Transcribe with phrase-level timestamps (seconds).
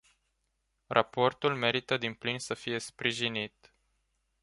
[0.87, 3.73] Raportul merită din plin să fie sprijinit.